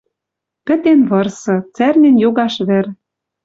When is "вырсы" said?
1.09-1.55